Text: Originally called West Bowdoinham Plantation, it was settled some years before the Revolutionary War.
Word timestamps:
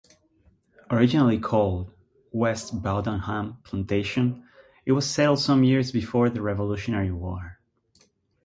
Originally 0.89 1.37
called 1.37 1.93
West 2.31 2.73
Bowdoinham 2.81 3.57
Plantation, 3.63 4.47
it 4.83 4.93
was 4.93 5.07
settled 5.07 5.37
some 5.37 5.63
years 5.63 5.91
before 5.91 6.27
the 6.27 6.41
Revolutionary 6.41 7.11
War. 7.11 7.59